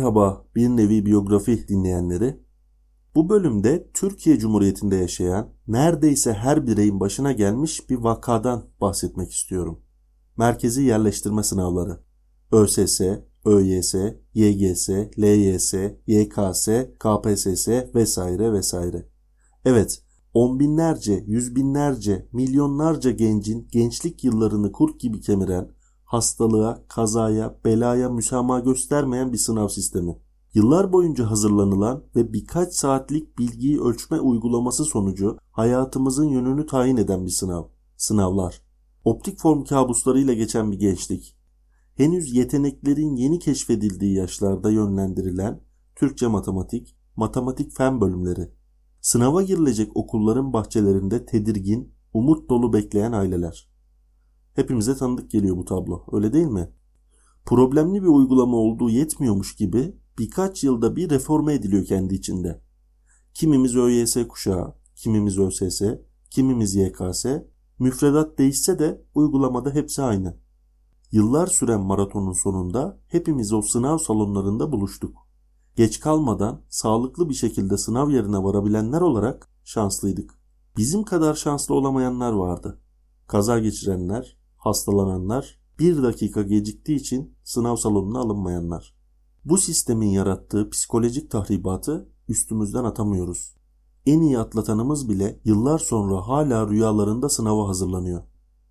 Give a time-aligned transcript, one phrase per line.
[0.00, 2.40] Merhaba, bir nevi biyografi dinleyenleri.
[3.14, 9.80] Bu bölümde Türkiye Cumhuriyeti'nde yaşayan neredeyse her bireyin başına gelmiş bir vakadan bahsetmek istiyorum.
[10.36, 12.00] Merkezi yerleştirme sınavları.
[12.52, 13.00] ÖSS,
[13.44, 13.94] ÖYS,
[14.34, 15.74] YGS, LYS,
[16.06, 19.08] YKS, KPSS vesaire vesaire.
[19.64, 20.02] Evet,
[20.34, 25.70] on binlerce, yüz binlerce, milyonlarca gencin gençlik yıllarını kurt gibi kemiren
[26.10, 30.18] hastalığa, kazaya, belaya müsamaha göstermeyen bir sınav sistemi.
[30.54, 37.30] Yıllar boyunca hazırlanılan ve birkaç saatlik bilgiyi ölçme uygulaması sonucu hayatımızın yönünü tayin eden bir
[37.30, 37.64] sınav.
[37.96, 38.62] Sınavlar.
[39.04, 41.36] Optik form kabuslarıyla geçen bir gençlik.
[41.94, 45.60] Henüz yeteneklerin yeni keşfedildiği yaşlarda yönlendirilen
[45.96, 48.50] Türkçe matematik, matematik fen bölümleri.
[49.00, 53.70] Sınava girilecek okulların bahçelerinde tedirgin, umut dolu bekleyen aileler.
[54.60, 56.04] Hepimize tanıdık geliyor bu tablo.
[56.12, 56.70] Öyle değil mi?
[57.46, 62.62] Problemli bir uygulama olduğu yetmiyormuş gibi birkaç yılda bir reforme ediliyor kendi içinde.
[63.34, 65.82] Kimimiz ÖYS kuşağı, kimimiz ÖSS,
[66.30, 67.26] kimimiz YKS,
[67.78, 70.36] müfredat değişse de uygulamada hepsi aynı.
[71.12, 75.16] Yıllar süren maratonun sonunda hepimiz o sınav salonlarında buluştuk.
[75.76, 80.34] Geç kalmadan sağlıklı bir şekilde sınav yerine varabilenler olarak şanslıydık.
[80.76, 82.80] Bizim kadar şanslı olamayanlar vardı.
[83.26, 88.94] Kaza geçirenler, hastalananlar, bir dakika geciktiği için sınav salonuna alınmayanlar.
[89.44, 93.56] Bu sistemin yarattığı psikolojik tahribatı üstümüzden atamıyoruz.
[94.06, 98.22] En iyi atlatanımız bile yıllar sonra hala rüyalarında sınava hazırlanıyor.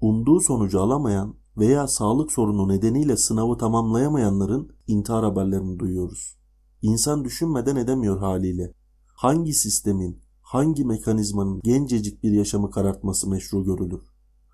[0.00, 6.36] Umduğu sonucu alamayan veya sağlık sorunu nedeniyle sınavı tamamlayamayanların intihar haberlerini duyuyoruz.
[6.82, 8.72] İnsan düşünmeden edemiyor haliyle.
[9.06, 14.02] Hangi sistemin, hangi mekanizmanın gencecik bir yaşamı karartması meşru görülür?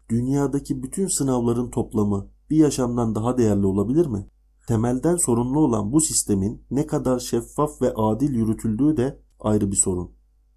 [0.08, 4.26] Dünyadaki bütün sınavların toplamı bir yaşamdan daha değerli olabilir mi?
[4.68, 10.10] Temelden sorumlu olan bu sistemin ne kadar şeffaf ve adil yürütüldüğü de ayrı bir sorun.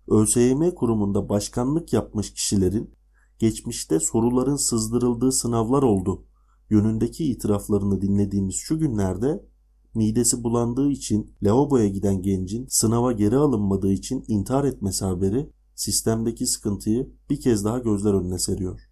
[0.07, 2.93] ÖSYM kurumunda başkanlık yapmış kişilerin
[3.39, 6.25] geçmişte soruların sızdırıldığı sınavlar oldu
[6.69, 9.45] yönündeki itiraflarını dinlediğimiz şu günlerde
[9.95, 17.13] midesi bulandığı için lavaboya giden gencin sınava geri alınmadığı için intihar etmesi haberi sistemdeki sıkıntıyı
[17.29, 18.88] bir kez daha gözler önüne seriyor.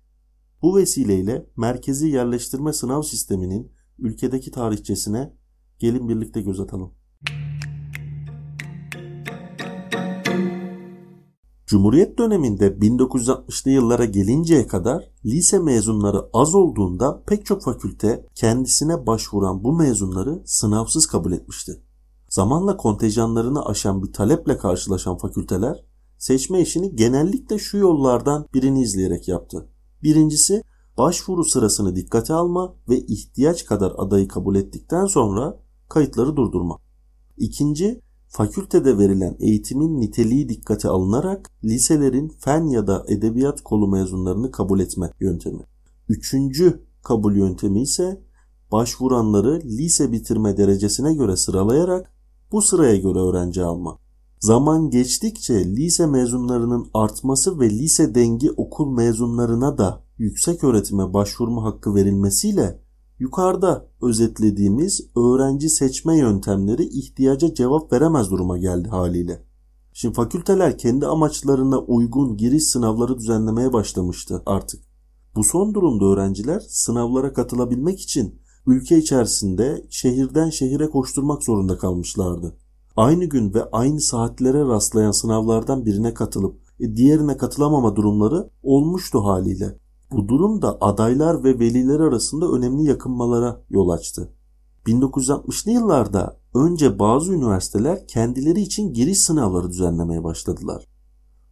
[0.67, 5.33] Bu vesileyle merkezi yerleştirme sınav sisteminin ülkedeki tarihçesine
[5.79, 6.93] gelin birlikte göz atalım.
[11.65, 19.63] Cumhuriyet döneminde 1960'lı yıllara gelinceye kadar lise mezunları az olduğunda pek çok fakülte kendisine başvuran
[19.63, 21.83] bu mezunları sınavsız kabul etmişti.
[22.29, 25.85] Zamanla kontenjanlarını aşan bir taleple karşılaşan fakülteler
[26.17, 29.69] seçme işini genellikle şu yollardan birini izleyerek yaptı.
[30.03, 30.63] Birincisi
[30.97, 35.59] başvuru sırasını dikkate alma ve ihtiyaç kadar adayı kabul ettikten sonra
[35.89, 36.77] kayıtları durdurma.
[37.37, 44.79] İkinci, fakültede verilen eğitimin niteliği dikkate alınarak liselerin fen ya da edebiyat kolu mezunlarını kabul
[44.79, 45.63] etme yöntemi.
[46.09, 48.21] Üçüncü kabul yöntemi ise
[48.71, 52.11] başvuranları lise bitirme derecesine göre sıralayarak
[52.51, 53.99] bu sıraya göre öğrenci alma.
[54.39, 61.95] Zaman geçtikçe lise mezunlarının artması ve lise dengi okul mezunlarına da yüksek öğretime başvurma hakkı
[61.95, 62.81] verilmesiyle
[63.19, 69.43] yukarıda özetlediğimiz öğrenci seçme yöntemleri ihtiyaca cevap veremez duruma geldi haliyle.
[69.93, 74.83] Şimdi fakülteler kendi amaçlarına uygun giriş sınavları düzenlemeye başlamıştı artık.
[75.35, 82.57] Bu son durumda öğrenciler sınavlara katılabilmek için ülke içerisinde şehirden şehire koşturmak zorunda kalmışlardı
[82.97, 89.77] aynı gün ve aynı saatlere rastlayan sınavlardan birine katılıp e, diğerine katılamama durumları olmuştu haliyle.
[90.11, 94.33] Bu durum da adaylar ve veliler arasında önemli yakınmalara yol açtı.
[94.85, 100.87] 1960'lı yıllarda önce bazı üniversiteler kendileri için giriş sınavları düzenlemeye başladılar.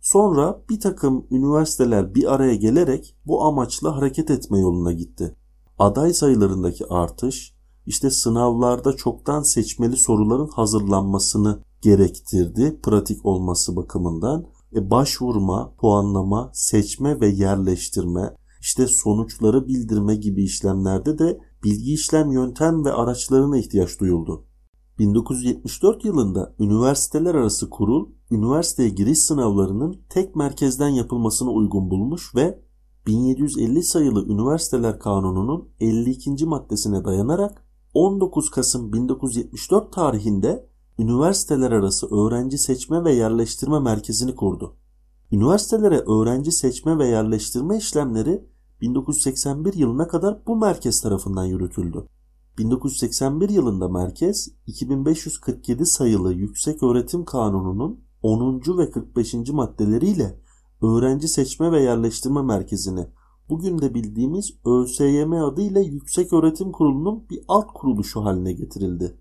[0.01, 5.35] Sonra bir takım üniversiteler bir araya gelerek bu amaçla hareket etme yoluna gitti.
[5.79, 7.54] Aday sayılarındaki artış
[7.85, 14.45] işte sınavlarda çoktan seçmeli soruların hazırlanmasını gerektirdi pratik olması bakımından.
[14.75, 22.85] E başvurma, puanlama, seçme ve yerleştirme, işte sonuçları bildirme gibi işlemlerde de bilgi işlem yöntem
[22.85, 24.45] ve araçlarına ihtiyaç duyuldu.
[24.99, 32.65] 1974 yılında üniversiteler arası kurul, üniversiteye giriş sınavlarının tek merkezden yapılmasını uygun bulmuş ve
[33.07, 36.45] 1750 sayılı Üniversiteler Kanunu'nun 52.
[36.45, 37.64] maddesine dayanarak
[37.95, 40.69] 19 Kasım 1974 tarihinde
[40.99, 44.75] üniversiteler arası öğrenci seçme ve yerleştirme merkezini kurdu.
[45.31, 48.45] Üniversitelere öğrenci seçme ve yerleştirme işlemleri
[48.81, 52.07] 1981 yılına kadar bu merkez tarafından yürütüldü.
[52.57, 58.61] 1981 yılında merkez 2547 sayılı Yüksek Öğretim Kanunu'nun 10.
[58.77, 59.33] ve 45.
[59.49, 60.39] maddeleriyle
[60.81, 63.07] öğrenci seçme ve yerleştirme merkezini
[63.49, 69.17] bugün de bildiğimiz ÖSYM adıyla Yüksek Öğretim Kurulu'nun bir alt kuruluşu haline getirildi.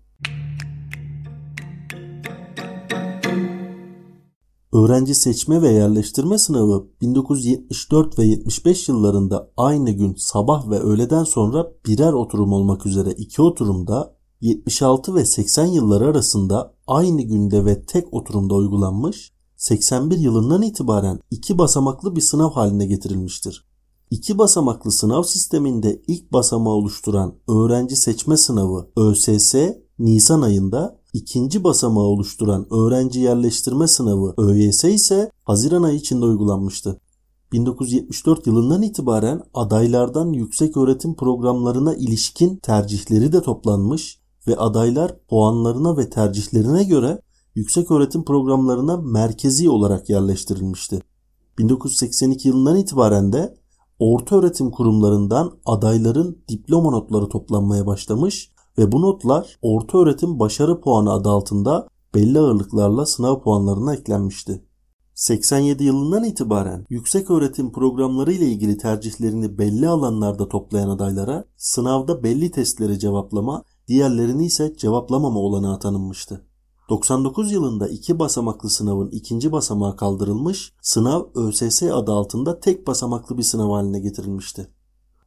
[4.73, 11.71] Öğrenci seçme ve yerleştirme sınavı 1974 ve 75 yıllarında aynı gün sabah ve öğleden sonra
[11.87, 18.13] birer oturum olmak üzere iki oturumda 76 ve 80 yılları arasında aynı günde ve tek
[18.13, 23.65] oturumda uygulanmış, 81 yılından itibaren iki basamaklı bir sınav haline getirilmiştir.
[24.11, 29.55] İki basamaklı sınav sisteminde ilk basamağı oluşturan öğrenci seçme sınavı ÖSS
[29.99, 36.99] Nisan ayında ikinci basamağı oluşturan öğrenci yerleştirme sınavı ÖYS ise Haziran ayı içinde uygulanmıştı.
[37.51, 46.09] 1974 yılından itibaren adaylardan yüksek öğretim programlarına ilişkin tercihleri de toplanmış ve adaylar puanlarına ve
[46.09, 47.21] tercihlerine göre
[47.55, 51.01] yüksek öğretim programlarına merkezi olarak yerleştirilmişti.
[51.57, 53.57] 1982 yılından itibaren de
[53.99, 61.11] orta öğretim kurumlarından adayların diploma notları toplanmaya başlamış ve bu notlar orta öğretim başarı puanı
[61.13, 64.65] adı altında belli ağırlıklarla sınav puanlarına eklenmişti.
[65.15, 72.51] 87 yılından itibaren yüksek öğretim programları ile ilgili tercihlerini belli alanlarda toplayan adaylara sınavda belli
[72.51, 76.45] testleri cevaplama, diğerlerini ise cevaplamama olanağı tanınmıştı.
[76.89, 83.43] 99 yılında iki basamaklı sınavın ikinci basamağı kaldırılmış, sınav ÖSS adı altında tek basamaklı bir
[83.43, 84.71] sınav haline getirilmişti.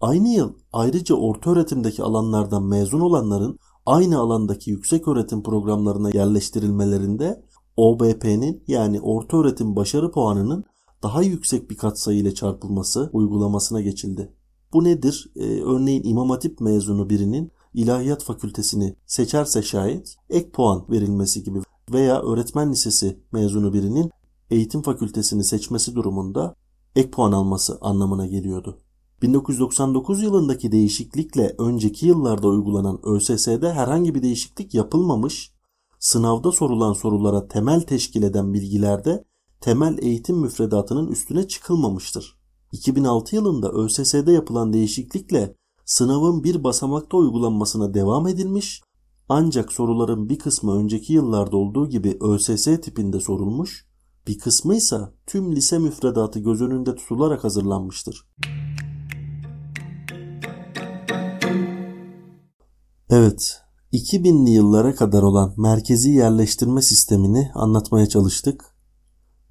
[0.01, 7.45] Aynı yıl ayrıca orta öğretimdeki alanlardan mezun olanların aynı alandaki yüksek öğretim programlarına yerleştirilmelerinde
[7.77, 10.65] OBP'nin yani orta öğretim başarı puanının
[11.03, 14.35] daha yüksek bir katsayı ile çarpılması uygulamasına geçildi.
[14.73, 15.33] Bu nedir?
[15.37, 21.59] Ee, örneğin İmam Hatip mezunu birinin ilahiyat fakültesini seçerse şayet ek puan verilmesi gibi
[21.93, 24.11] veya öğretmen lisesi mezunu birinin
[24.51, 26.55] eğitim fakültesini seçmesi durumunda
[26.97, 28.79] ek puan alması anlamına geliyordu.
[29.23, 35.53] 1999 yılındaki değişiklikle önceki yıllarda uygulanan ÖSS'de herhangi bir değişiklik yapılmamış,
[35.99, 39.25] sınavda sorulan sorulara temel teşkil eden bilgilerde
[39.61, 42.39] temel eğitim müfredatının üstüne çıkılmamıştır.
[42.73, 45.55] 2006 yılında ÖSS'de yapılan değişiklikle
[45.89, 48.83] sınavın bir basamakta uygulanmasına devam edilmiş
[49.29, 53.87] ancak soruların bir kısmı önceki yıllarda olduğu gibi ÖSS tipinde sorulmuş,
[54.27, 58.29] bir kısmı ise tüm lise müfredatı göz önünde tutularak hazırlanmıştır.
[63.11, 63.61] Evet,
[63.93, 68.65] 2000'li yıllara kadar olan merkezi yerleştirme sistemini anlatmaya çalıştık.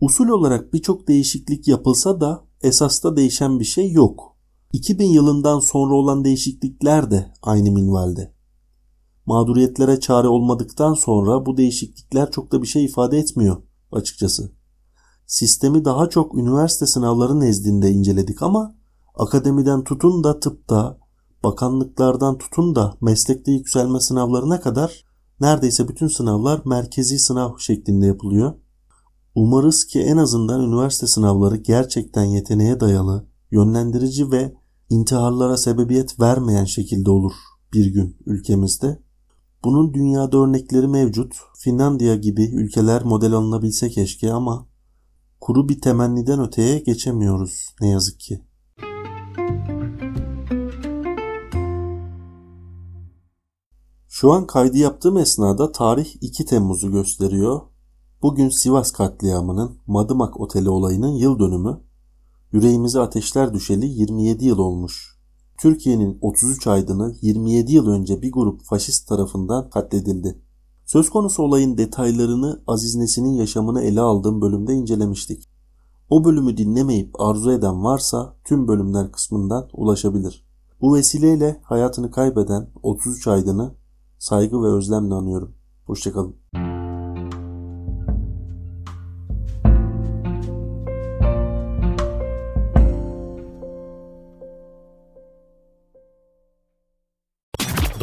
[0.02, 4.37] Usul olarak birçok değişiklik yapılsa da esasta değişen bir şey yok.
[4.74, 8.34] 2000 yılından sonra olan değişiklikler de aynı minvalde.
[9.26, 13.62] Mağduriyetlere çare olmadıktan sonra bu değişiklikler çok da bir şey ifade etmiyor
[13.92, 14.52] açıkçası.
[15.28, 18.76] Sistemi daha çok üniversite sınavları nezdinde inceledik ama
[19.16, 20.98] akademiden tutun da tıpta,
[21.44, 25.06] bakanlıklardan tutun da meslekte yükselme sınavlarına kadar
[25.42, 28.54] neredeyse bütün sınavlar merkezi sınav şeklinde yapılıyor.
[29.36, 34.54] Umarız ki en azından üniversite sınavları gerçekten yeteneğe dayalı, yönlendirici ve
[34.90, 37.34] intiharlara sebebiyet vermeyen şekilde olur
[37.74, 39.00] bir gün ülkemizde.
[39.64, 41.36] Bunun dünyada örnekleri mevcut.
[41.58, 44.68] Finlandiya gibi ülkeler model alınabilse keşke ama
[45.42, 48.42] kuru bir temenniden öteye geçemiyoruz ne yazık ki.
[54.08, 57.62] Şu an kaydı yaptığım esnada tarih 2 Temmuz'u gösteriyor.
[58.22, 61.82] Bugün Sivas katliamının Madımak Oteli olayının yıl dönümü.
[62.52, 65.18] Yüreğimize ateşler düşeli 27 yıl olmuş.
[65.58, 70.42] Türkiye'nin 33 aydını 27 yıl önce bir grup faşist tarafından katledildi.
[70.86, 75.44] Söz konusu olayın detaylarını Aziz Nesin'in yaşamını ele aldığım bölümde incelemiştik.
[76.10, 80.48] O bölümü dinlemeyip arzu eden varsa tüm bölümler kısmından ulaşabilir.
[80.82, 83.76] Bu vesileyle hayatını kaybeden 33 aydını
[84.20, 85.56] saygı ve özlemle anıyorum.
[85.86, 86.36] Hoşçakalın.